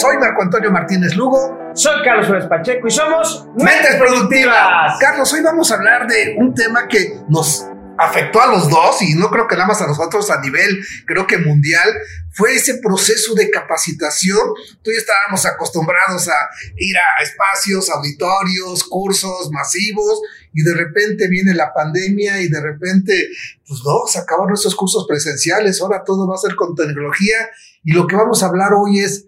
Soy 0.00 0.16
Marco 0.16 0.40
Antonio 0.40 0.70
Martínez 0.70 1.14
Lugo. 1.14 1.58
Soy 1.74 2.02
Carlos 2.02 2.26
Flores 2.26 2.46
Pacheco 2.46 2.86
y 2.88 2.90
somos 2.90 3.46
Mentes 3.54 3.96
Productivas. 3.96 4.96
Carlos, 4.98 5.30
hoy 5.34 5.42
vamos 5.42 5.70
a 5.70 5.74
hablar 5.74 6.06
de 6.06 6.36
un 6.38 6.54
tema 6.54 6.88
que 6.88 7.18
nos 7.28 7.66
afectó 7.98 8.40
a 8.40 8.46
los 8.46 8.70
dos 8.70 9.02
y 9.02 9.12
no 9.12 9.28
creo 9.28 9.46
que 9.46 9.56
nada 9.56 9.68
más 9.68 9.82
a 9.82 9.86
nosotros 9.86 10.30
a 10.30 10.40
nivel, 10.40 10.82
creo 11.06 11.26
que 11.26 11.36
mundial, 11.36 11.86
fue 12.32 12.54
ese 12.54 12.78
proceso 12.78 13.34
de 13.34 13.50
capacitación. 13.50 14.40
Tú 14.82 14.90
ya 14.90 14.96
estábamos 14.96 15.44
acostumbrados 15.44 16.28
a 16.28 16.48
ir 16.78 16.96
a 16.96 17.22
espacios, 17.22 17.90
auditorios, 17.90 18.84
cursos 18.84 19.50
masivos 19.52 20.22
y 20.54 20.62
de 20.62 20.72
repente 20.72 21.28
viene 21.28 21.52
la 21.52 21.74
pandemia 21.74 22.40
y 22.40 22.48
de 22.48 22.62
repente, 22.62 23.28
pues 23.68 23.80
no, 23.84 24.06
se 24.06 24.18
acabaron 24.18 24.54
esos 24.54 24.74
cursos 24.74 25.04
presenciales, 25.06 25.78
ahora 25.82 26.04
todo 26.06 26.26
va 26.26 26.36
a 26.36 26.38
ser 26.38 26.56
con 26.56 26.74
tecnología 26.74 27.50
y 27.82 27.92
lo 27.92 28.06
que 28.06 28.16
vamos 28.16 28.42
a 28.42 28.46
hablar 28.46 28.72
hoy 28.74 29.00
es, 29.00 29.26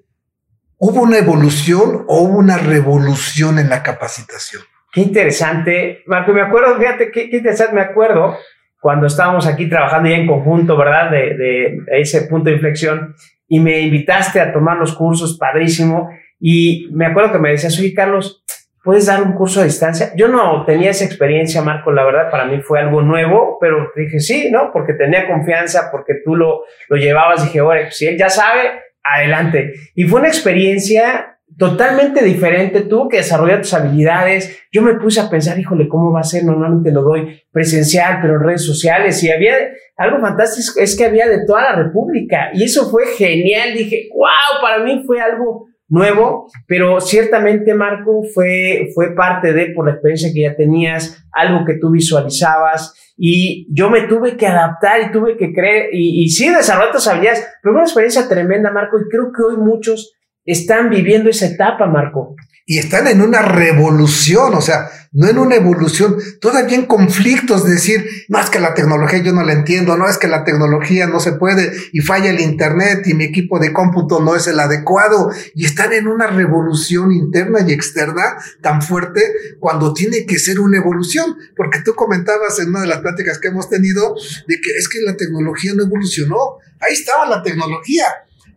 ¿hubo 0.85 1.03
una 1.03 1.19
evolución 1.19 2.05
o 2.09 2.23
hubo 2.23 2.39
una 2.39 2.59
revolución 2.59 3.61
en 3.61 3.69
la 3.69 3.85
capacitación? 3.85 4.63
Qué 4.93 5.01
interesante, 5.01 6.03
Marco, 6.07 6.33
me 6.33 6.43
acuerdo, 6.43 6.77
fíjate, 6.77 7.13
qué, 7.13 7.31
qué 7.31 7.37
interesante, 7.37 7.73
me 7.73 7.83
acuerdo 7.83 8.37
cuando 8.81 9.07
estábamos 9.07 9.47
aquí 9.47 9.69
trabajando 9.69 10.11
ya 10.11 10.17
en 10.17 10.27
conjunto, 10.27 10.77
¿verdad? 10.77 11.09
De, 11.09 11.37
de, 11.37 11.79
ese 12.01 12.23
punto 12.23 12.51
de 12.51 12.57
inflexión 12.57 13.15
y 13.47 13.61
me 13.61 13.79
invitaste 13.79 14.41
a 14.41 14.53
tomar 14.53 14.77
los 14.77 14.97
cursos, 14.97 15.39
padrísimo. 15.39 16.11
Y 16.41 16.89
me 16.91 17.07
acuerdo 17.07 17.31
que 17.31 17.39
me 17.39 17.51
decías, 17.51 17.79
oye, 17.79 17.95
Carlos, 17.95 18.45
¿puedes 18.83 19.07
dar 19.07 19.23
un 19.23 19.35
curso 19.35 19.61
a 19.61 19.65
distancia? 19.65 20.11
Yo 20.17 20.27
no 20.27 20.65
tenía 20.65 20.91
esa 20.91 21.05
experiencia, 21.05 21.63
Marco, 21.63 21.93
la 21.93 22.05
verdad, 22.05 22.29
para 22.29 22.47
mí 22.47 22.61
fue 22.61 22.81
algo 22.81 23.03
nuevo, 23.03 23.57
pero 23.61 23.93
dije, 23.95 24.19
sí, 24.19 24.51
¿no? 24.51 24.73
Porque 24.73 24.95
tenía 24.95 25.29
confianza, 25.29 25.91
porque 25.93 26.15
tú 26.25 26.35
lo, 26.35 26.65
lo 26.89 26.97
llevabas, 26.97 27.45
dije, 27.45 27.61
oye, 27.61 27.93
si 27.93 28.09
él 28.09 28.19
ya 28.19 28.29
sabe, 28.29 28.83
adelante. 29.05 29.73
Y 29.95 30.05
fue 30.05 30.21
una 30.21 30.29
experiencia 30.29 31.39
totalmente 31.59 32.25
diferente 32.25 32.83
tú 32.83 33.09
que 33.09 33.19
desarrollar 33.19 33.61
tus 33.61 33.75
habilidades. 33.75 34.59
Yo 34.73 34.83
me 34.83 34.95
puse 34.95 35.21
a 35.21 35.29
pensar, 35.29 35.59
híjole, 35.59 35.89
¿cómo 35.89 36.13
va 36.13 36.21
a 36.21 36.25
ser? 36.25 36.45
Normalmente 36.45 36.91
lo 36.91 37.03
doy 37.03 37.43
presencial, 37.51 38.19
pero 38.21 38.37
en 38.37 38.45
redes 38.45 38.65
sociales. 38.65 39.23
Y 39.23 39.31
había 39.31 39.55
algo 39.97 40.21
fantástico, 40.21 40.81
es 40.81 40.97
que 40.97 41.05
había 41.05 41.29
de 41.29 41.45
toda 41.47 41.63
la 41.63 41.83
República. 41.83 42.51
Y 42.55 42.65
eso 42.65 42.91
fue 42.91 43.07
genial. 43.17 43.75
Dije, 43.75 44.09
wow, 44.15 44.63
para 44.63 44.83
mí 44.83 45.03
fue 45.07 45.21
algo 45.21 45.67
nuevo, 45.89 46.51
pero 46.67 47.01
ciertamente, 47.03 47.75
Marco, 47.75 48.23
fue, 48.33 48.89
fue 48.95 49.15
parte 49.15 49.53
de, 49.53 49.73
por 49.75 49.87
la 49.87 49.93
experiencia 49.93 50.31
que 50.33 50.41
ya 50.41 50.57
tenías, 50.57 51.23
algo 51.33 51.67
que 51.67 51.75
tú 51.79 51.91
visualizabas. 51.91 53.12
Y 53.25 53.69
yo 53.73 53.89
me 53.89 54.09
tuve 54.09 54.37
que 54.37 54.49
adaptar 54.49 55.01
y 55.01 55.13
tuve 55.13 55.37
que 55.37 55.53
creer, 55.53 55.91
y, 55.93 56.29
sí, 56.29 56.49
desarrollar 56.49 56.91
tus 56.91 57.07
habilidades, 57.07 57.47
pero 57.63 57.77
una 57.77 57.85
experiencia 57.85 58.29
tremenda, 58.29 58.73
Marco, 58.73 58.99
y 58.99 59.09
creo 59.09 59.31
que 59.31 59.43
hoy 59.45 59.59
muchos 59.59 60.13
están 60.45 60.91
viviendo 60.91 61.31
esa 61.31 61.47
etapa, 61.47 61.87
Marco. 61.87 62.35
Y 62.65 62.79
están 62.79 63.09
en 63.09 63.21
una 63.21 63.43
revolución, 63.43 64.55
o 64.55 64.61
sea, 64.61 64.89
no 65.13 65.29
en 65.29 65.39
una 65.39 65.57
evolución, 65.57 66.17
todavía 66.41 66.77
en 66.77 66.87
conflictos, 66.87 67.67
decir, 67.67 68.07
no 68.29 68.41
es 68.41 68.49
que 68.49 68.61
la 68.61 68.73
tecnología 68.73 69.19
yo 69.19 69.33
no 69.33 69.43
la 69.43 69.53
entiendo, 69.53 69.97
no 69.97 70.09
es 70.09 70.17
que 70.17 70.27
la 70.27 70.45
tecnología 70.45 71.07
no 71.07 71.21
se 71.21 71.33
puede 71.33 71.73
y 71.93 72.01
falla 72.01 72.31
el 72.31 72.41
Internet 72.41 73.07
y 73.07 73.15
mi 73.15 73.25
equipo 73.25 73.59
de 73.59 73.73
cómputo 73.73 74.21
no 74.21 74.37
es 74.37 74.47
el 74.47 74.59
adecuado. 74.59 75.31
Y 75.55 75.67
están 75.67 75.93
en 75.93 76.09
una 76.09 76.29
revolución 76.29 77.13
interna 77.13 77.59
y 77.67 77.73
externa 77.73 78.37
tan 78.63 78.81
fuerte 78.81 79.21
cuando 79.61 79.93
tiene 79.93 80.25
que 80.25 80.39
ser 80.39 80.61
una 80.61 80.79
evolución, 80.79 81.37
porque 81.57 81.81
tú 81.85 81.95
comentabas 81.95 82.59
en 82.61 82.71
una 82.71 82.81
de 82.81 82.87
las 82.87 83.01
pláticas 83.01 83.39
que 83.39 83.49
hemos 83.49 83.69
tenido 83.69 84.15
de 84.49 84.61
que 84.61 84.71
es 84.79 84.89
que 84.89 85.01
la 85.03 85.17
tecnología 85.17 85.73
no 85.75 85.83
evolucionó, 85.83 86.59
ahí 86.81 86.95
estaba 86.95 87.29
la 87.29 87.43
tecnología. 87.43 88.07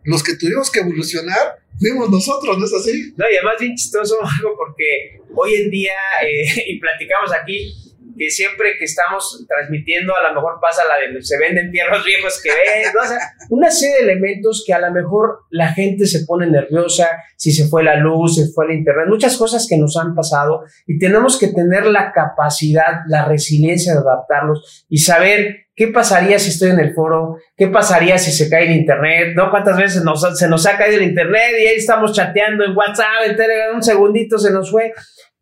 Los 0.04 0.22
que 0.22 0.36
tuvimos 0.36 0.70
que 0.70 0.80
evolucionar 0.80 1.65
fuimos 1.78 2.10
nosotros, 2.10 2.58
¿no 2.58 2.64
es 2.64 2.74
así? 2.74 3.12
No, 3.16 3.24
y 3.30 3.36
además 3.36 3.54
bien 3.60 3.74
chistoso 3.74 4.16
algo 4.38 4.56
porque 4.56 5.20
hoy 5.34 5.54
en 5.54 5.70
día, 5.70 5.96
eh, 6.22 6.64
y 6.68 6.78
platicamos 6.78 7.32
aquí, 7.32 7.72
que 8.16 8.30
siempre 8.30 8.76
que 8.78 8.84
estamos 8.84 9.44
transmitiendo, 9.48 10.14
a 10.16 10.28
lo 10.28 10.34
mejor 10.34 10.58
pasa 10.60 10.82
la 10.88 10.96
de 10.96 11.22
se 11.22 11.38
venden 11.38 11.70
tierros 11.70 12.04
viejos 12.04 12.40
que 12.42 12.50
ven, 12.50 12.92
¿no? 12.94 13.02
o 13.02 13.06
sea, 13.06 13.18
una 13.50 13.70
serie 13.70 13.96
de 13.96 14.12
elementos 14.12 14.64
que 14.66 14.72
a 14.72 14.78
lo 14.78 14.92
mejor 14.92 15.40
la 15.50 15.72
gente 15.72 16.06
se 16.06 16.24
pone 16.24 16.46
nerviosa, 16.46 17.08
si 17.36 17.52
se 17.52 17.68
fue 17.68 17.84
la 17.84 17.96
luz, 17.96 18.36
se 18.36 18.52
fue 18.52 18.66
el 18.66 18.78
internet, 18.78 19.06
muchas 19.08 19.36
cosas 19.36 19.66
que 19.68 19.78
nos 19.78 19.96
han 19.96 20.14
pasado 20.14 20.64
y 20.86 20.98
tenemos 20.98 21.38
que 21.38 21.48
tener 21.48 21.86
la 21.86 22.12
capacidad, 22.12 23.02
la 23.08 23.24
resiliencia 23.24 23.92
de 23.92 24.00
adaptarlos 24.00 24.86
y 24.88 24.98
saber 24.98 25.66
¿Qué 25.76 25.88
pasaría 25.88 26.38
si 26.38 26.48
estoy 26.48 26.70
en 26.70 26.80
el 26.80 26.94
foro? 26.94 27.36
¿Qué 27.54 27.68
pasaría 27.68 28.16
si 28.16 28.32
se 28.32 28.48
cae 28.48 28.64
el 28.64 28.76
internet? 28.76 29.34
¿No? 29.36 29.50
¿Cuántas 29.50 29.76
veces 29.76 30.02
nos, 30.02 30.38
se 30.38 30.48
nos 30.48 30.64
ha 30.66 30.78
caído 30.78 30.96
el 30.96 31.08
internet 31.08 31.52
y 31.60 31.66
ahí 31.66 31.76
estamos 31.76 32.14
chateando 32.14 32.64
en 32.64 32.74
WhatsApp, 32.74 33.26
en 33.26 33.36
Telegram, 33.36 33.76
un 33.76 33.82
segundito 33.82 34.38
se 34.38 34.50
nos 34.52 34.70
fue? 34.70 34.94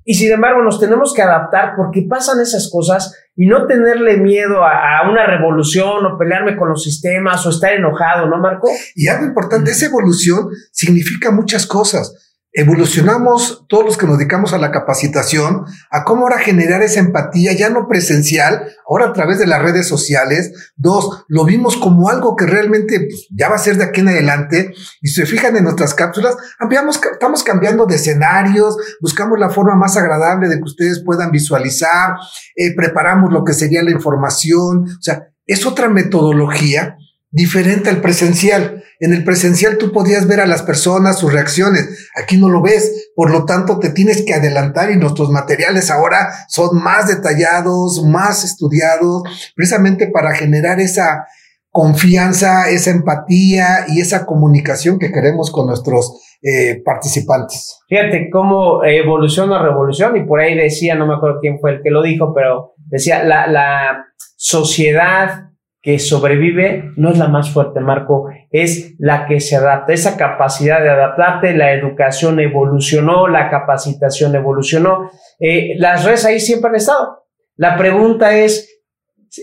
Y 0.05 0.15
sin 0.15 0.33
embargo 0.33 0.63
nos 0.63 0.79
tenemos 0.79 1.15
que 1.15 1.23
adaptar 1.23 1.75
porque 1.77 2.07
pasan 2.09 2.41
esas 2.41 2.71
cosas 2.71 3.17
y 3.37 3.47
no 3.47 3.67
tenerle 3.67 4.19
miedo 4.19 4.65
a, 4.65 5.09
una 5.11 5.27
revolución 5.27 6.05
o 6.07 6.19
pelearme 6.19 6.57
con 6.57 6.69
los 6.69 6.83
sistemas 6.83 7.45
o 7.47 7.51
estar 7.51 7.73
enojado, 7.73 8.27
¿no, 8.29 8.39
Marco? 8.39 8.69
Y 8.95 9.09
algo 9.09 9.25
importante, 9.25 9.71
esa 9.71 9.87
evolución 9.87 10.49
significa 10.71 11.31
muchas 11.31 11.67
cosas 11.67 12.34
evolucionamos 12.57 13.67
todos 13.69 13.85
los 13.85 13.99
que 13.99 14.07
nos 14.07 14.17
dedicamos 14.17 14.53
a 14.53 14.59
la 14.59 14.71
capacitación, 14.71 15.65
a 15.91 16.05
cómo 16.05 16.23
ahora 16.23 16.39
generar 16.39 16.83
esa 16.83 17.01
empatía, 17.01 17.53
ya 17.53 17.69
no 17.69 17.89
presencial, 17.89 18.69
ahora 18.89 19.07
a 19.07 19.13
través 19.13 19.41
de 19.41 19.49
las 19.49 19.61
redes 19.61 19.89
sociales. 19.89 20.73
Dos, 20.77 21.25
lo 21.27 21.45
vimos 21.45 21.77
como 21.77 22.09
algo 22.09 22.37
que 22.37 22.47
realmente 22.47 23.01
pues, 23.01 23.27
ya 23.37 23.49
va 23.49 23.57
a 23.57 23.59
ser 23.59 23.77
de 23.77 23.85
aquí 23.85 24.01
en 24.01 24.09
adelante. 24.09 24.73
Y 25.03 25.09
se 25.09 25.27
fijan 25.27 25.57
en 25.57 25.65
nuestras 25.65 25.95
cápsulas, 25.95 26.37
cambiamos, 26.57 27.01
estamos 27.13 27.43
cambiando 27.43 27.87
de 27.87 27.97
escenarios, 27.97 28.77
buscamos 29.01 29.37
la 29.39 29.51
forma 29.51 29.75
más 29.75 29.97
agradable 29.97 30.49
de 30.49 30.59
que 30.59 30.65
ustedes 30.65 31.03
puedan 31.05 31.33
visualizar, 31.33 32.15
eh, 32.55 32.73
preparamos 32.77 33.33
lo 33.33 33.43
que 33.43 33.53
sería 33.53 33.83
la 33.83 33.91
información. 33.91 34.85
O 34.85 35.03
sea, 35.03 35.29
es 35.45 35.67
otra 35.67 35.89
metodología 35.89 36.97
diferente 37.35 37.91
al 37.91 38.01
presencial. 38.01 38.85
En 39.01 39.13
el 39.13 39.25
presencial 39.25 39.77
tú 39.77 39.91
podías 39.91 40.29
ver 40.29 40.39
a 40.39 40.47
las 40.47 40.63
personas, 40.63 41.19
sus 41.19 41.33
reacciones. 41.33 42.09
Aquí 42.15 42.37
no 42.37 42.49
lo 42.49 42.63
ves. 42.63 43.11
Por 43.17 43.33
lo 43.33 43.45
tanto, 43.45 43.81
te 43.81 43.91
tienes 43.91 44.23
que 44.25 44.35
adelantar 44.35 44.93
y 44.93 44.97
nuestros 44.97 45.31
materiales 45.31 45.91
ahora 45.91 46.29
son 46.49 46.81
más 46.81 47.09
detallados, 47.09 48.05
más 48.07 48.45
estudiados, 48.45 49.25
precisamente 49.57 50.07
para 50.07 50.33
generar 50.37 50.79
esa 50.79 51.27
confianza, 51.71 52.71
esa 52.71 52.93
empatía 52.93 53.87
y 53.89 54.01
esa 54.01 54.27
comunicación 54.27 55.01
que 55.01 55.11
queremos 55.11 55.51
con 55.51 55.67
nuestros 55.67 56.23
eh, 56.41 56.81
participantes. 56.85 57.81
Fíjate 57.89 58.31
cómo 58.31 58.85
evoluciona 58.85 59.61
revolución 59.61 60.17
y 60.17 60.25
por 60.25 60.39
ahí 60.39 60.57
decía, 60.57 60.95
no 60.95 61.09
me 61.09 61.15
acuerdo 61.15 61.39
quién 61.41 61.59
fue 61.59 61.73
el 61.73 61.83
que 61.83 61.91
lo 61.91 62.01
dijo, 62.01 62.33
pero 62.33 62.75
decía, 62.77 63.25
la, 63.25 63.49
la 63.49 64.05
sociedad 64.37 65.51
que 65.85 65.99
sobrevive 65.99 66.93
no 66.97 67.11
es 67.11 67.19
la 67.19 67.29
más 67.29 67.51
fuerte, 67.51 67.79
Marco, 67.79 68.31
es 68.51 68.95
la 68.99 69.27
que 69.27 69.39
se 69.39 69.57
adapta, 69.57 69.93
esa 69.93 70.17
capacidad 70.17 70.81
de 70.81 70.89
adaptarte, 70.89 71.55
la 71.55 71.73
educación 71.73 72.41
evolucionó, 72.41 73.29
la 73.29 73.51
capacitación 73.51 74.35
evolucionó, 74.35 75.11
eh, 75.39 75.75
las 75.77 76.07
redes 76.07 76.25
ahí 76.25 76.41
siempre 76.41 76.71
han 76.71 76.77
estado. 76.77 77.27
La 77.57 77.77
pregunta 77.77 78.35
es, 78.35 78.83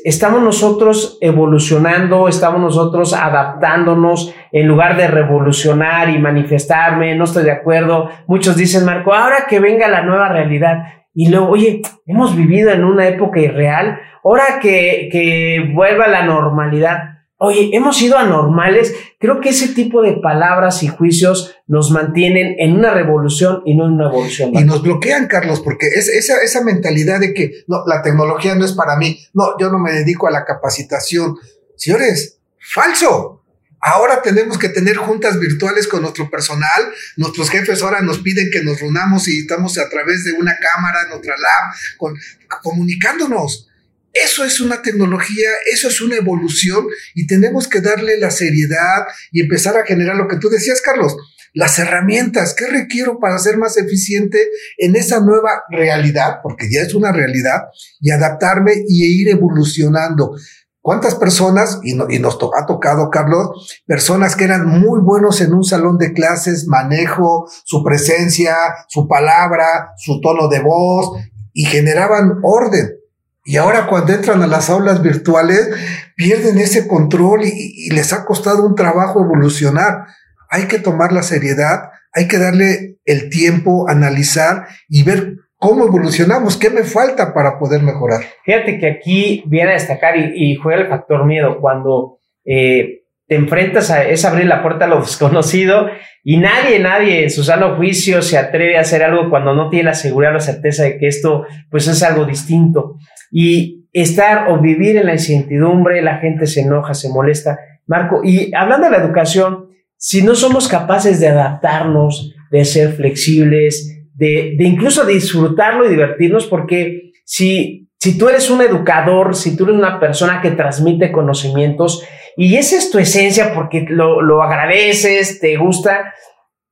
¿estamos 0.04 0.42
nosotros 0.42 1.20
evolucionando, 1.22 2.28
estamos 2.28 2.60
nosotros 2.60 3.14
adaptándonos 3.14 4.34
en 4.52 4.68
lugar 4.68 4.98
de 4.98 5.06
revolucionar 5.06 6.10
y 6.10 6.18
manifestarme, 6.18 7.16
no 7.16 7.26
estoy 7.26 7.44
de 7.44 7.52
acuerdo? 7.52 8.10
Muchos 8.26 8.56
dicen, 8.56 8.84
Marco, 8.84 9.14
ahora 9.14 9.46
que 9.48 9.60
venga 9.60 9.88
la 9.88 10.02
nueva 10.02 10.30
realidad. 10.30 11.01
Y 11.14 11.30
luego, 11.30 11.50
oye, 11.50 11.82
hemos 12.06 12.36
vivido 12.36 12.72
en 12.72 12.84
una 12.84 13.08
época 13.08 13.40
irreal, 13.40 14.00
ahora 14.24 14.60
que, 14.62 15.10
que 15.12 15.72
vuelva 15.74 16.08
la 16.08 16.26
normalidad. 16.26 17.12
Oye, 17.38 17.72
hemos 17.74 17.98
sido 17.98 18.18
anormales. 18.18 18.94
Creo 19.20 19.42
que 19.42 19.50
ese 19.50 19.70
tipo 19.70 20.04
de 20.04 20.14
palabras 20.14 20.84
y 20.84 20.88
juicios 20.88 21.56
nos 21.66 21.90
mantienen 21.90 22.56
en 22.60 22.74
una 22.76 22.94
revolución 22.94 23.64
y 23.66 23.76
no 23.76 23.88
en 23.88 23.94
una 23.94 24.10
evolución. 24.10 24.52
Y 24.54 24.64
nos 24.64 24.84
bloquean, 24.84 25.28
Carlos, 25.28 25.60
porque 25.62 25.88
es 25.88 26.08
esa, 26.08 26.40
esa 26.44 26.64
mentalidad 26.64 27.20
de 27.20 27.34
que 27.34 27.52
no, 27.68 27.84
la 27.88 28.04
tecnología 28.04 28.54
no 28.54 28.64
es 28.64 28.74
para 28.74 28.96
mí. 28.96 29.18
No, 29.34 29.58
yo 29.60 29.72
no 29.72 29.80
me 29.80 29.92
dedico 29.92 30.28
a 30.28 30.32
la 30.32 30.46
capacitación. 30.46 31.36
Señores, 31.76 32.40
falso. 32.60 33.41
Ahora 33.82 34.22
tenemos 34.22 34.60
que 34.60 34.70
tener 34.70 34.96
juntas 34.98 35.40
virtuales 35.40 35.88
con 35.88 36.04
nuestro 36.04 36.30
personal. 36.30 36.94
Nuestros 37.18 37.50
jefes 37.50 37.82
ahora 37.82 38.02
nos 38.02 38.20
piden 38.20 38.50
que 38.52 38.64
nos 38.64 38.80
reunamos 38.80 39.28
y 39.28 39.40
estamos 39.40 39.78
a 39.80 39.90
través 39.90 40.24
de 40.24 40.34
una 40.34 40.56
cámara, 40.58 41.04
en 41.08 41.18
otra 41.18 41.36
lab, 41.36 42.14
comunicándonos. 42.62 43.68
Eso 44.14 44.44
es 44.44 44.60
una 44.60 44.82
tecnología, 44.82 45.50
eso 45.72 45.88
es 45.88 46.02
una 46.02 46.18
evolución 46.18 46.86
y 47.16 47.26
tenemos 47.28 47.68
que 47.68 47.80
darle 47.80 48.18
la 48.18 48.30
seriedad 48.30 49.06
y 49.32 49.42
empezar 49.42 49.78
a 49.78 49.86
generar 49.86 50.16
lo 50.16 50.28
que 50.28 50.36
tú 50.36 50.50
decías, 50.50 50.82
Carlos, 50.82 51.16
las 51.54 51.80
herramientas, 51.80 52.54
¿qué 52.54 52.68
requiero 52.68 53.20
para 53.20 53.38
ser 53.38 53.58
más 53.58 53.78
eficiente 53.78 54.50
en 54.78 54.96
esa 54.96 55.20
nueva 55.20 55.64
realidad? 55.70 56.36
Porque 56.44 56.70
ya 56.72 56.82
es 56.82 56.94
una 56.94 57.12
realidad 57.12 57.64
y 58.00 58.12
adaptarme 58.12 58.74
y 58.88 59.22
ir 59.22 59.30
evolucionando. 59.30 60.36
¿Cuántas 60.82 61.14
personas, 61.14 61.80
y, 61.84 61.94
nos 61.94 62.36
ha 62.58 62.66
tocado, 62.66 63.10
Carlos, 63.12 63.82
personas 63.86 64.36
que 64.36 64.46
eran 64.46 64.66
muy 64.66 65.00
buenos 65.00 65.40
en 65.40 65.54
un 65.54 65.64
salón 65.64 66.00
de 66.00 66.12
clases, 66.12 66.68
manejo, 66.68 67.48
su 67.66 67.84
presencia, 67.84 68.56
su 68.88 69.08
palabra, 69.08 69.92
su 69.98 70.20
tono 70.22 70.48
de 70.48 70.60
voz, 70.60 71.12
y 71.54 71.66
generaban 71.66 72.40
orden. 72.42 72.98
Y 73.44 73.58
ahora 73.58 73.86
cuando 73.88 74.14
entran 74.14 74.42
a 74.42 74.48
las 74.48 74.72
aulas 74.72 75.04
virtuales, 75.04 75.70
pierden 76.16 76.58
ese 76.58 76.88
control 76.88 77.44
y, 77.44 77.90
les 77.92 78.12
ha 78.12 78.26
costado 78.26 78.66
un 78.66 78.76
trabajo 78.76 79.24
evolucionar. 79.24 80.06
Hay 80.50 80.68
que 80.68 80.80
tomar 80.80 81.12
la 81.12 81.22
seriedad, 81.22 81.92
hay 82.12 82.28
que 82.28 82.40
darle 82.40 83.00
el 83.06 83.30
tiempo, 83.30 83.88
analizar 83.88 84.68
y 84.90 85.04
ver 85.04 85.36
¿Cómo 85.62 85.86
evolucionamos? 85.86 86.58
¿Qué 86.58 86.72
me 86.72 86.82
falta 86.82 87.36
para 87.36 87.60
poder 87.60 87.84
mejorar? 87.84 88.22
Fíjate 88.44 88.80
que 88.80 88.88
aquí 88.88 89.44
viene 89.46 89.70
a 89.70 89.74
destacar 89.74 90.16
y, 90.18 90.56
juega 90.56 90.82
el 90.82 90.88
factor 90.88 91.24
miedo 91.24 91.60
cuando 91.62 92.18
eh, 92.44 93.04
te 93.28 93.36
enfrentas 93.36 93.92
a 93.92 94.04
es 94.04 94.26
abrir 94.26 94.48
la 94.48 94.64
puerta 94.64 94.86
a 94.86 94.88
lo 94.88 95.02
desconocido 95.02 95.86
y 96.24 96.38
nadie, 96.38 96.80
nadie 96.80 97.26
en 97.26 97.30
su 97.30 97.44
sano 97.44 97.76
juicio 97.76 98.24
se 98.24 98.40
atreve 98.40 98.76
a 98.76 98.82
hacer 98.82 99.04
algo 99.04 99.30
cuando 99.30 99.54
no 99.54 99.70
tiene 99.70 99.86
la 99.86 99.94
seguridad 99.94 100.32
o 100.32 100.38
la 100.38 100.40
certeza 100.40 100.82
de 100.82 100.98
que 100.98 101.06
esto 101.06 101.46
pues 101.70 101.88
es 101.88 102.02
algo 102.02 102.26
distinto. 102.26 102.96
Y 103.30 103.86
estar 103.94 104.50
o 104.50 104.60
vivir 104.60 104.98
en 104.98 105.06
la 105.06 105.14
incertidumbre, 105.14 106.02
la 106.02 106.18
gente 106.18 106.48
se 106.48 106.62
enoja, 106.62 106.96
se 106.96 107.10
molesta. 107.10 107.60
Marco, 107.86 108.22
y 108.24 108.52
hablando 108.56 108.88
de 108.88 108.98
la 108.98 109.04
educación, 109.04 109.68
si 109.96 110.24
no 110.24 110.34
somos 110.34 110.68
capaces 110.68 111.20
de 111.20 111.28
adaptarnos, 111.28 112.34
de 112.50 112.66
ser 112.66 112.94
flexibles, 112.94 114.01
de, 114.22 114.56
incluso 114.60 115.04
disfrutarlo 115.04 115.86
y 115.86 115.90
divertirnos, 115.90 116.46
porque 116.46 117.12
si, 117.26 117.90
si 118.00 118.20
tú 118.20 118.30
eres 118.30 118.52
un 118.52 118.62
educador, 118.62 119.36
si 119.36 119.58
tú 119.58 119.64
eres 119.64 119.76
una 119.76 120.00
persona 120.00 120.42
que 120.42 120.52
transmite 120.52 121.12
conocimientos 121.12 122.06
y 122.38 122.56
esa 122.56 122.78
es 122.78 122.92
tu 122.92 123.00
esencia 123.00 123.52
porque 123.56 123.86
lo, 123.90 124.22
lo 124.22 124.44
agradeces, 124.44 125.40
te 125.40 125.58
gusta, 125.58 126.14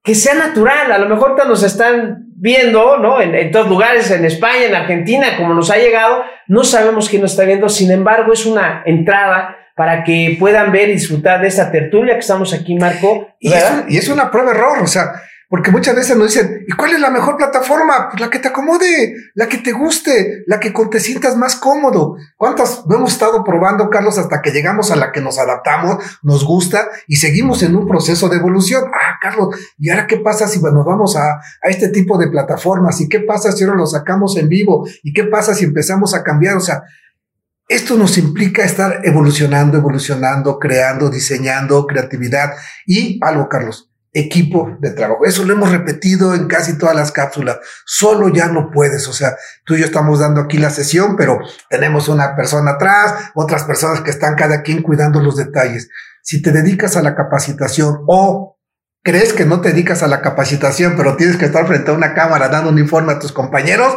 que 0.04 0.14
sea 0.14 0.36
natural. 0.36 0.92
A 0.92 1.00
lo 1.00 1.10
mejor 1.10 1.36
nos 1.48 1.64
están 1.64 2.28
viendo, 2.36 2.98
¿no? 2.98 3.20
En, 3.20 3.34
en, 3.34 3.52
todos 3.52 3.68
lugares, 3.68 4.12
en 4.12 4.26
España, 4.26 4.66
en 4.66 4.76
Argentina, 4.76 5.36
como 5.36 5.56
nos 5.56 5.72
ha 5.72 5.78
llegado, 5.78 6.22
no 6.48 6.64
sabemos 6.64 7.10
quién 7.10 7.24
nos 7.24 7.32
está 7.32 7.46
viendo. 7.46 7.68
Sin 7.68 7.92
embargo, 7.92 8.32
es 8.32 8.46
una 8.46 8.84
entrada 8.86 9.58
para 9.76 10.04
que 10.04 10.38
puedan 10.40 10.72
ver 10.72 10.90
y 10.90 10.94
disfrutar 10.94 11.42
de 11.42 11.48
esta 11.48 11.72
tertulia 11.72 12.14
que 12.14 12.20
estamos 12.20 12.54
aquí, 12.54 12.76
Marco. 12.76 13.28
Y 13.40 13.52
es, 13.52 13.66
y 13.90 13.98
es, 13.98 14.08
una 14.08 14.30
prueba 14.30 14.52
error, 14.52 14.84
o 14.84 14.88
sea, 14.88 15.14
porque 15.50 15.72
muchas 15.72 15.96
veces 15.96 16.16
nos 16.16 16.32
dicen, 16.32 16.64
¿y 16.68 16.72
cuál 16.74 16.94
es 16.94 17.00
la 17.00 17.10
mejor 17.10 17.36
plataforma? 17.36 18.10
Pues 18.10 18.22
la 18.22 18.30
que 18.30 18.38
te 18.38 18.50
acomode, 18.50 19.16
la 19.34 19.50
que 19.50 19.58
te 19.58 19.72
guste, 19.72 20.44
la 20.46 20.60
que 20.60 20.70
te 20.70 21.00
sientas 21.00 21.36
más 21.36 21.56
cómodo. 21.56 22.18
¿Cuántas 22.38 22.86
no 22.86 22.98
hemos 22.98 23.14
estado 23.14 23.44
probando, 23.44 23.90
Carlos, 23.90 24.20
hasta 24.20 24.44
que 24.44 24.52
llegamos 24.52 24.92
a 24.92 24.96
la 24.96 25.12
que 25.12 25.22
nos 25.22 25.40
adaptamos, 25.40 26.04
nos 26.22 26.46
gusta 26.46 26.88
y 27.08 27.16
seguimos 27.16 27.64
en 27.64 27.76
un 27.76 27.88
proceso 27.88 28.30
de 28.30 28.38
evolución? 28.38 28.84
Ah, 28.94 29.18
Carlos, 29.20 29.50
¿y 29.80 29.90
ahora 29.90 30.06
qué 30.06 30.18
pasa 30.18 30.48
si 30.48 30.62
nos 30.62 30.86
vamos 30.86 31.16
a, 31.16 31.38
a 31.38 31.70
este 31.70 31.90
tipo 31.90 32.20
de 32.20 32.28
plataformas? 32.28 33.02
¿Y 33.02 33.10
qué 33.10 33.22
pasa 33.22 33.52
si 33.52 33.64
ahora 33.64 33.76
lo 33.76 33.88
sacamos 33.88 34.38
en 34.38 34.50
vivo? 34.50 34.88
¿Y 35.02 35.14
qué 35.14 35.24
pasa 35.24 35.56
si 35.56 35.66
empezamos 35.66 36.14
a 36.14 36.24
cambiar? 36.24 36.58
O 36.58 36.62
sea, 36.62 36.84
esto 37.68 37.98
nos 37.98 38.20
implica 38.20 38.64
estar 38.64 39.02
evolucionando, 39.04 39.80
evolucionando, 39.80 40.60
creando, 40.60 41.10
diseñando, 41.10 41.88
creatividad 41.88 42.54
y 42.86 43.20
algo, 43.24 43.50
Carlos 43.50 43.89
equipo 44.14 44.78
de 44.80 44.92
trabajo. 44.92 45.26
Eso 45.26 45.44
lo 45.44 45.54
hemos 45.54 45.72
repetido 45.72 46.34
en 46.34 46.48
casi 46.48 46.78
todas 46.78 46.96
las 46.96 47.12
cápsulas. 47.12 47.60
Solo 47.86 48.30
ya 48.30 48.48
no 48.48 48.72
puedes. 48.72 49.08
O 49.08 49.14
sea, 49.14 49.36
tú 49.66 49.76
y 49.76 49.80
yo 49.80 49.86
estamos 49.86 50.20
dando 50.20 50.42
aquí 50.42 50.58
la 50.58 50.70
sesión, 50.70 51.16
pero 51.16 51.40
tenemos 51.70 52.08
una 52.08 52.36
persona 52.36 52.72
atrás, 52.72 53.32
otras 53.36 53.64
personas 53.64 54.02
que 54.02 54.10
están 54.10 54.36
cada 54.36 54.62
quien 54.62 54.82
cuidando 54.82 55.22
los 55.22 55.36
detalles. 55.36 55.90
Si 56.24 56.42
te 56.42 56.52
dedicas 56.52 56.98
a 56.98 57.02
la 57.02 57.16
capacitación 57.16 58.04
o 58.08 58.60
crees 59.04 59.34
que 59.34 59.46
no 59.46 59.62
te 59.62 59.70
dedicas 59.70 60.04
a 60.04 60.08
la 60.08 60.22
capacitación, 60.22 60.96
pero 60.98 61.16
tienes 61.16 61.38
que 61.38 61.46
estar 61.46 61.66
frente 61.68 61.92
a 61.92 61.94
una 61.94 62.14
cámara 62.14 62.50
dando 62.50 62.70
un 62.70 62.80
informe 62.80 63.14
a 63.14 63.20
tus 63.20 63.32
compañeros, 63.32 63.96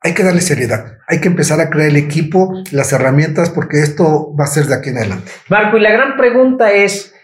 hay 0.00 0.12
que 0.12 0.22
darle 0.22 0.42
seriedad. 0.42 0.98
Hay 1.06 1.20
que 1.20 1.28
empezar 1.28 1.60
a 1.60 1.70
crear 1.70 1.88
el 1.88 1.96
equipo, 1.96 2.52
las 2.72 2.92
herramientas, 2.92 3.50
porque 3.50 3.80
esto 3.80 4.34
va 4.38 4.44
a 4.44 4.48
ser 4.48 4.66
de 4.66 4.74
aquí 4.74 4.90
en 4.90 4.98
adelante. 4.98 5.30
Marco, 5.48 5.78
y 5.78 5.80
la 5.80 5.92
gran 5.92 6.16
pregunta 6.16 6.72
es, 6.72 7.14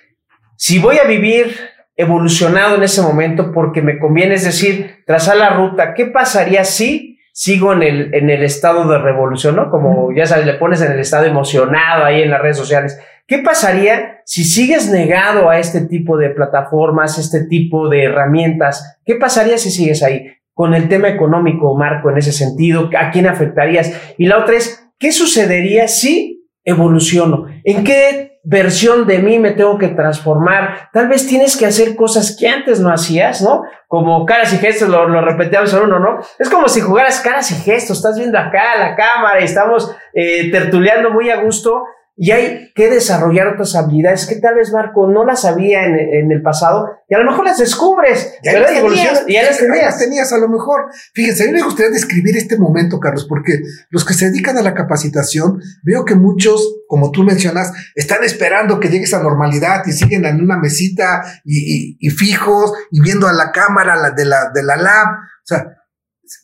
si 0.57 0.79
voy 0.79 0.99
a 0.99 1.05
vivir 1.05 1.55
evolucionado 2.01 2.77
en 2.77 2.83
ese 2.83 3.03
momento 3.03 3.53
porque 3.53 3.83
me 3.83 3.99
conviene, 3.99 4.35
es 4.35 4.45
decir, 4.45 5.03
trazar 5.07 5.37
la 5.37 5.51
ruta. 5.51 5.95
¿Qué 5.95 6.07
pasaría 6.07 6.65
si 6.65 7.19
sigo 7.33 7.73
en 7.73 7.83
el, 7.83 8.15
en 8.15 8.31
el 8.31 8.43
estado 8.43 8.89
de 8.89 8.99
revolución, 8.99 9.57
¿no? 9.57 9.71
Como 9.71 10.13
ya 10.15 10.27
sabes, 10.27 10.47
le 10.47 10.55
pones 10.55 10.83
en 10.83 10.93
el 10.93 10.99
estado 10.99 11.27
emocionado 11.27 12.05
ahí 12.05 12.23
en 12.23 12.31
las 12.31 12.43
redes 12.43 12.57
sociales. 12.57 12.99
¿Qué 13.27 13.39
pasaría 13.39 14.23
si 14.25 14.45
sigues 14.45 14.91
negado 14.91 15.49
a 15.49 15.59
este 15.59 15.83
tipo 15.83 16.17
de 16.17 16.31
plataformas, 16.31 17.19
este 17.19 17.45
tipo 17.45 17.89
de 17.89 18.05
herramientas? 18.05 18.99
¿Qué 19.05 19.15
pasaría 19.15 19.57
si 19.57 19.71
sigues 19.71 20.03
ahí? 20.03 20.27
Con 20.53 20.75
el 20.75 20.89
tema 20.89 21.09
económico, 21.09 21.77
Marco, 21.77 22.11
en 22.11 22.19
ese 22.19 22.33
sentido, 22.33 22.91
¿a 22.99 23.11
quién 23.11 23.27
afectarías? 23.27 23.93
Y 24.19 24.27
la 24.27 24.39
otra 24.39 24.57
es, 24.57 24.91
¿qué 24.99 25.13
sucedería 25.13 25.87
si 25.87 26.49
evoluciono? 26.65 27.47
¿En 27.65 27.85
qué 27.85 28.30
versión 28.43 29.07
de 29.07 29.19
mí 29.19 29.39
me 29.39 29.53
tengo 29.53 29.79
que 29.79 29.89
transformar. 29.89 30.89
Tal 30.93 31.09
vez 31.09 31.27
tienes 31.27 31.57
que 31.57 31.67
hacer 31.67 31.95
cosas 31.97 32.37
que 32.39 32.49
antes 32.49 32.81
no 32.81 32.91
hacías, 32.91 33.43
¿no? 33.43 33.65
Como 33.87 34.25
caras 34.25 34.53
y 34.53 34.59
gestos, 34.59 34.89
lo, 34.89 35.09
lo 35.09 35.21
repetíamos 35.21 35.73
en 35.75 35.83
uno, 35.83 35.99
¿no? 35.99 36.21
Es 36.39 36.49
como 36.49 36.69
si 36.69 36.81
jugaras 36.81 37.21
caras 37.21 37.51
y 37.51 37.55
gestos, 37.57 37.99
estás 37.99 38.17
viendo 38.19 38.39
acá 38.39 38.77
la 38.79 38.97
cámara 38.97 39.41
y 39.41 39.45
estamos 39.45 39.95
eh, 40.15 40.51
tertuleando 40.51 41.11
muy 41.11 41.31
a 41.31 41.43
gusto 41.43 41.85
y 42.23 42.33
hay 42.33 42.71
que 42.75 42.91
desarrollar 42.91 43.49
otras 43.49 43.75
habilidades 43.75 44.27
que 44.27 44.37
tal 44.37 44.55
vez 44.55 44.71
Marco 44.75 45.11
no 45.11 45.25
las 45.25 45.41
sabía 45.41 45.87
en, 45.87 46.31
el 46.31 46.43
pasado 46.43 46.87
y 47.09 47.15
a 47.15 47.19
lo 47.19 47.25
mejor 47.25 47.47
las 47.47 47.57
descubres. 47.57 48.35
Ya, 48.45 48.61
las 48.61 48.73
tenías, 48.73 49.25
ya 49.27 49.43
las 49.43 49.59
tenías. 49.59 49.99
tenías 49.99 50.31
a 50.31 50.37
lo 50.37 50.51
mejor. 50.51 50.83
Fíjense, 51.15 51.45
a 51.45 51.47
mí 51.47 51.53
me 51.55 51.63
gustaría 51.63 51.91
describir 51.91 52.37
este 52.37 52.59
momento, 52.59 53.01
Carlos, 53.01 53.25
porque 53.27 53.63
los 53.89 54.05
que 54.05 54.13
se 54.13 54.27
dedican 54.27 54.59
a 54.59 54.63
la 54.63 54.75
capacitación, 54.75 55.63
veo 55.83 56.05
que 56.05 56.15
muchos, 56.15 56.83
como 56.89 57.11
tú 57.11 57.23
mencionas, 57.23 57.73
están 57.95 58.23
esperando 58.23 58.81
que 58.81 58.91
llegue 58.91 59.05
esa 59.05 59.23
normalidad 59.23 59.83
y 59.87 59.93
siguen 59.93 60.27
en 60.27 60.43
una 60.43 60.59
mesita 60.59 61.23
y, 61.43 61.97
y, 61.99 62.11
fijos 62.11 62.75
y 62.91 63.01
viendo 63.01 63.29
a 63.29 63.33
la 63.33 63.51
cámara 63.51 64.11
de, 64.11 64.27
la, 64.27 64.51
de 64.55 64.63
la 64.63 64.77
lab. 64.77 65.07
O 65.07 65.47
sea, 65.47 65.75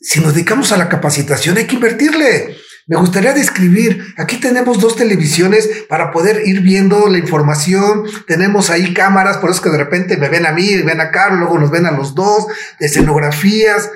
si 0.00 0.20
nos 0.20 0.32
dedicamos 0.32 0.72
a 0.72 0.78
la 0.78 0.88
capacitación 0.88 1.58
hay 1.58 1.66
que 1.66 1.74
invertirle. 1.74 2.56
Me 2.88 2.94
gustaría 2.94 3.32
describir, 3.32 4.14
aquí 4.16 4.38
tenemos 4.38 4.78
dos 4.78 4.94
televisiones 4.94 5.68
para 5.88 6.12
poder 6.12 6.46
ir 6.46 6.60
viendo 6.60 7.08
la 7.08 7.18
información, 7.18 8.04
tenemos 8.28 8.70
ahí 8.70 8.94
cámaras, 8.94 9.38
por 9.38 9.50
eso 9.50 9.60
que 9.60 9.70
de 9.70 9.78
repente 9.78 10.16
me 10.16 10.28
ven 10.28 10.46
a 10.46 10.52
mí, 10.52 10.76
ven 10.82 11.00
a 11.00 11.10
Carlos, 11.10 11.40
luego 11.40 11.58
nos 11.58 11.72
ven 11.72 11.86
a 11.86 11.90
los 11.90 12.14
dos, 12.14 12.46
escenografías, 12.78 13.90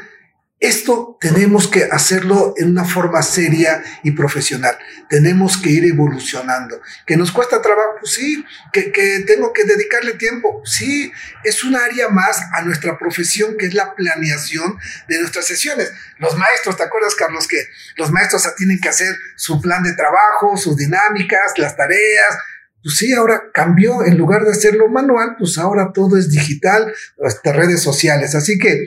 esto 0.61 1.17
tenemos 1.19 1.69
que 1.69 1.85
hacerlo 1.85 2.53
en 2.59 2.73
una 2.73 2.85
forma 2.85 3.23
seria 3.23 3.83
y 4.03 4.11
profesional. 4.11 4.77
Tenemos 5.09 5.57
que 5.57 5.71
ir 5.71 5.87
evolucionando. 5.87 6.83
¿Que 7.07 7.17
nos 7.17 7.33
cuesta 7.33 7.63
trabajo? 7.63 7.97
Pues 8.01 8.13
sí. 8.13 8.45
¿Que, 8.71 8.93
¿Que, 8.93 9.21
tengo 9.21 9.55
que 9.55 9.65
dedicarle 9.65 10.13
tiempo? 10.15 10.63
Sí. 10.67 11.11
Es 11.45 11.65
un 11.65 11.77
área 11.77 12.11
más 12.11 12.43
a 12.53 12.61
nuestra 12.61 12.99
profesión 12.99 13.57
que 13.57 13.67
es 13.67 13.75
la 13.75 13.95
planeación 13.95 14.77
de 15.09 15.19
nuestras 15.21 15.47
sesiones. 15.47 15.91
Los 16.19 16.37
maestros, 16.37 16.77
¿te 16.77 16.83
acuerdas, 16.83 17.15
Carlos? 17.15 17.49
Que 17.49 17.65
los 17.97 18.11
maestros 18.11 18.47
tienen 18.57 18.79
que 18.81 18.91
hacer 18.91 19.17
su 19.37 19.63
plan 19.63 19.83
de 19.83 19.95
trabajo, 19.95 20.59
sus 20.59 20.77
dinámicas, 20.77 21.55
las 21.57 21.75
tareas, 21.75 22.37
pues 22.83 22.97
sí, 22.97 23.13
ahora 23.15 23.45
cambió, 23.53 24.05
en 24.05 24.19
lugar 24.19 24.43
de 24.45 24.53
hacerlo 24.53 24.89
manual, 24.89 25.37
pues 25.39 25.57
ahora 25.57 25.91
todo 25.93 26.19
es 26.19 26.31
digital, 26.31 26.93
hasta 27.25 27.53
redes 27.53 27.83
sociales. 27.83 28.35
Así 28.35 28.59
que 28.59 28.85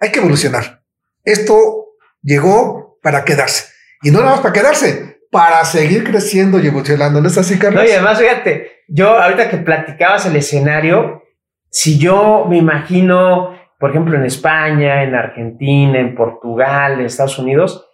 hay 0.00 0.12
que 0.12 0.18
evolucionar. 0.18 0.83
Esto 1.24 1.86
llegó 2.22 2.98
para 3.02 3.24
quedarse. 3.24 3.72
Y 4.02 4.10
no 4.10 4.20
nada 4.20 4.32
más 4.32 4.40
para 4.40 4.52
quedarse, 4.52 5.20
para 5.30 5.64
seguir 5.64 6.04
creciendo 6.04 6.60
y 6.60 6.66
evolucionando. 6.66 7.20
¿No 7.20 7.28
es 7.28 7.38
así, 7.38 7.58
Carlos? 7.58 7.82
No, 7.82 7.88
y 7.88 7.92
además, 7.92 8.18
fíjate, 8.18 8.84
yo 8.88 9.18
ahorita 9.18 9.48
que 9.48 9.56
platicabas 9.58 10.26
el 10.26 10.36
escenario, 10.36 11.22
si 11.70 11.98
yo 11.98 12.46
me 12.48 12.58
imagino, 12.58 13.58
por 13.80 13.90
ejemplo, 13.90 14.16
en 14.16 14.24
España, 14.24 15.02
en 15.02 15.14
Argentina, 15.14 15.98
en 15.98 16.14
Portugal, 16.14 17.00
en 17.00 17.06
Estados 17.06 17.38
Unidos, 17.38 17.86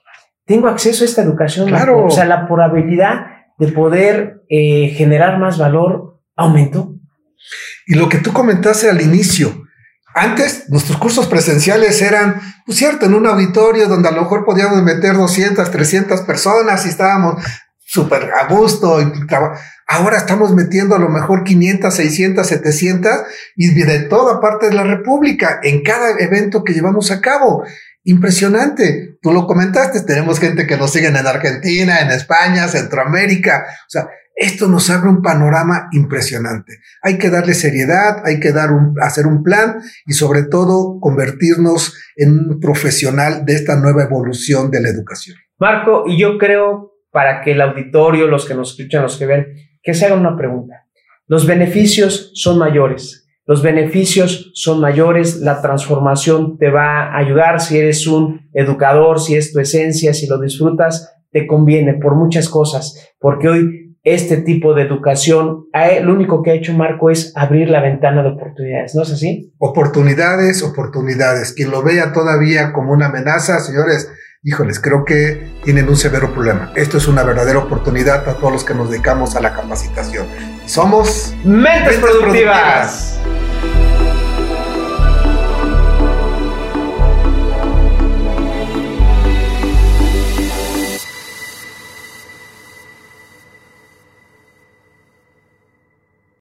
tengo 0.44 0.68
acceso 0.68 1.04
a 1.04 1.06
esta 1.06 1.22
educación. 1.22 1.68
Claro. 1.68 2.04
O 2.04 2.10
sea, 2.10 2.24
la 2.24 2.46
probabilidad 2.46 3.26
de 3.58 3.68
poder 3.68 4.42
eh, 4.48 4.88
generar 4.96 5.38
más 5.38 5.58
valor 5.58 6.20
aumentó. 6.34 6.94
Y 7.86 7.94
lo 7.94 8.08
que 8.08 8.18
tú 8.18 8.32
comentaste 8.32 8.90
al 8.90 9.00
inicio, 9.00 9.64
antes 10.14 10.68
nuestros 10.68 10.98
cursos 10.98 11.26
presenciales 11.26 12.00
eran, 12.02 12.40
pues 12.66 12.78
cierto, 12.78 13.06
en 13.06 13.14
un 13.14 13.26
auditorio 13.26 13.88
donde 13.88 14.08
a 14.08 14.12
lo 14.12 14.22
mejor 14.22 14.44
podíamos 14.44 14.82
meter 14.82 15.14
200, 15.14 15.70
300 15.70 16.22
personas 16.22 16.84
y 16.86 16.88
estábamos 16.88 17.42
súper 17.90 18.30
a 18.32 18.46
gusto. 18.46 18.98
Ahora 19.86 20.18
estamos 20.18 20.54
metiendo 20.54 20.94
a 20.94 20.98
lo 20.98 21.08
mejor 21.08 21.42
500, 21.42 21.92
600, 21.92 22.46
700 22.46 23.12
y 23.56 23.74
de 23.74 24.00
toda 24.00 24.40
parte 24.40 24.66
de 24.68 24.74
la 24.74 24.84
República 24.84 25.60
en 25.62 25.82
cada 25.82 26.18
evento 26.18 26.62
que 26.62 26.72
llevamos 26.72 27.10
a 27.10 27.20
cabo. 27.20 27.64
Impresionante. 28.04 29.18
Tú 29.20 29.32
lo 29.32 29.46
comentaste, 29.46 30.02
tenemos 30.02 30.38
gente 30.38 30.66
que 30.66 30.76
nos 30.76 30.92
siguen 30.92 31.16
en 31.16 31.26
Argentina, 31.26 32.00
en 32.00 32.10
España, 32.10 32.68
Centroamérica. 32.68 33.64
O 33.68 33.90
sea, 33.90 34.08
esto 34.34 34.68
nos 34.68 34.88
abre 34.88 35.10
un 35.10 35.20
panorama 35.20 35.88
impresionante. 35.92 36.78
Hay 37.02 37.18
que 37.18 37.28
darle 37.28 37.52
seriedad, 37.52 38.22
hay 38.24 38.40
que 38.40 38.52
dar 38.52 38.72
un, 38.72 38.94
hacer 39.02 39.26
un 39.26 39.42
plan 39.42 39.82
y 40.06 40.14
sobre 40.14 40.44
todo 40.44 40.98
convertirnos 40.98 41.94
en 42.16 42.32
un 42.32 42.60
profesional 42.60 43.44
de 43.44 43.54
esta 43.54 43.76
nueva 43.76 44.04
evolución 44.04 44.70
de 44.70 44.80
la 44.80 44.88
educación. 44.88 45.36
Marco, 45.58 46.04
y 46.06 46.18
yo 46.18 46.38
creo 46.38 46.94
para 47.10 47.42
que 47.42 47.52
el 47.52 47.60
auditorio, 47.60 48.28
los 48.28 48.46
que 48.46 48.54
nos 48.54 48.70
escuchan, 48.70 49.02
los 49.02 49.18
que 49.18 49.26
ven, 49.26 49.46
que 49.82 49.92
se 49.92 50.06
hagan 50.06 50.20
una 50.20 50.36
pregunta. 50.36 50.86
Los 51.26 51.46
beneficios 51.46 52.32
son 52.34 52.58
mayores. 52.58 53.19
Los 53.50 53.64
beneficios 53.64 54.52
son 54.54 54.80
mayores, 54.80 55.38
la 55.38 55.60
transformación 55.60 56.56
te 56.56 56.70
va 56.70 57.06
a 57.06 57.18
ayudar 57.18 57.60
si 57.60 57.78
eres 57.78 58.06
un 58.06 58.48
educador, 58.52 59.18
si 59.18 59.34
es 59.34 59.52
tu 59.52 59.58
esencia, 59.58 60.14
si 60.14 60.28
lo 60.28 60.38
disfrutas, 60.38 61.16
te 61.32 61.48
conviene 61.48 61.94
por 61.94 62.14
muchas 62.14 62.48
cosas, 62.48 63.12
porque 63.18 63.48
hoy 63.48 63.96
este 64.04 64.36
tipo 64.36 64.72
de 64.72 64.82
educación, 64.82 65.64
lo 66.02 66.12
único 66.12 66.44
que 66.44 66.52
ha 66.52 66.54
hecho 66.54 66.74
Marco 66.74 67.10
es 67.10 67.32
abrir 67.34 67.70
la 67.70 67.80
ventana 67.80 68.22
de 68.22 68.28
oportunidades, 68.28 68.94
¿no 68.94 69.02
es 69.02 69.10
así? 69.10 69.52
Oportunidades, 69.58 70.62
oportunidades. 70.62 71.52
Quien 71.52 71.72
lo 71.72 71.82
vea 71.82 72.12
todavía 72.12 72.72
como 72.72 72.92
una 72.92 73.06
amenaza, 73.06 73.58
señores, 73.58 74.12
híjoles, 74.44 74.78
creo 74.78 75.04
que 75.04 75.50
tienen 75.64 75.88
un 75.88 75.96
severo 75.96 76.32
problema. 76.32 76.72
Esto 76.76 76.98
es 76.98 77.08
una 77.08 77.24
verdadera 77.24 77.58
oportunidad 77.58 78.24
para 78.24 78.36
todos 78.36 78.52
los 78.52 78.64
que 78.64 78.74
nos 78.74 78.90
dedicamos 78.90 79.34
a 79.34 79.40
la 79.40 79.52
capacitación. 79.54 80.28
Somos 80.66 81.34
Mentes, 81.44 81.96
productivas. 81.96 83.20